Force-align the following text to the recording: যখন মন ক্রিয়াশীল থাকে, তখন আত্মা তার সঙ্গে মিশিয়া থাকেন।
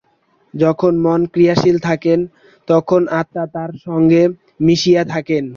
যখন 0.53 0.93
মন 1.05 1.21
ক্রিয়াশীল 1.33 1.77
থাকে, 1.87 2.13
তখন 2.67 3.01
আত্মা 3.19 3.43
তার 3.55 3.71
সঙ্গে 3.85 4.21
মিশিয়া 4.65 5.03
থাকেন। 5.05 5.43